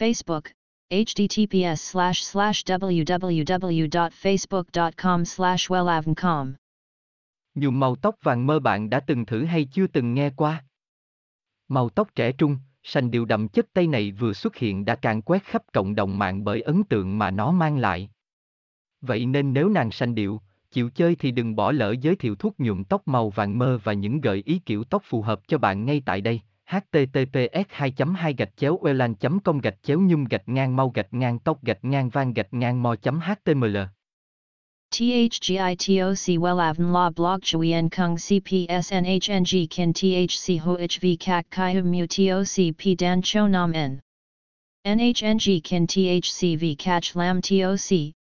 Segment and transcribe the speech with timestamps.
[0.00, 0.44] Facebook,
[0.90, 6.52] https slash slash www.facebook.com slash wellavncom.
[7.54, 10.64] Nhuộm màu tóc vàng mơ bạn đã từng thử hay chưa từng nghe qua?
[11.68, 15.22] Màu tóc trẻ trung, sành điệu đậm chất Tây này vừa xuất hiện đã càng
[15.22, 18.10] quét khắp cộng đồng mạng bởi ấn tượng mà nó mang lại.
[19.00, 22.60] Vậy nên nếu nàng sành điệu, chịu chơi thì đừng bỏ lỡ giới thiệu thuốc
[22.60, 25.84] nhuộm tóc màu vàng mơ và những gợi ý kiểu tóc phù hợp cho bạn
[25.84, 30.76] ngay tại đây https 2 2 gạch chéo welan com gạch chéo nhung gạch ngang
[30.76, 33.76] mau gạch ngang tóc gạch ngang van gạch ngang mo html
[34.90, 42.76] THGITOC WELAVN La Blog Chuyen Kung CPSNHNG Kin THC HOHV CAC CHI Hum Mu TOC
[42.78, 44.00] P Dan Cho Nam N
[44.86, 48.12] NHNG Kin THC V Catch Lam TOC